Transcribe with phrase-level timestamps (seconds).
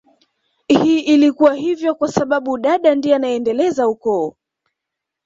[0.67, 4.35] Hii ilikuwa hivyo kwa sababu dada ndiye anayeendeleza ukoo